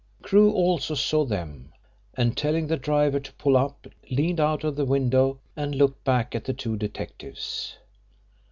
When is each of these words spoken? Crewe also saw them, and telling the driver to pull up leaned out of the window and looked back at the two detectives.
Crewe 0.23 0.51
also 0.51 0.95
saw 0.95 1.25
them, 1.25 1.71
and 2.17 2.35
telling 2.35 2.65
the 2.65 2.75
driver 2.75 3.19
to 3.19 3.33
pull 3.33 3.55
up 3.55 3.85
leaned 4.09 4.39
out 4.39 4.63
of 4.63 4.75
the 4.75 4.83
window 4.83 5.39
and 5.55 5.75
looked 5.75 6.03
back 6.03 6.33
at 6.33 6.45
the 6.45 6.53
two 6.53 6.75
detectives. 6.75 7.77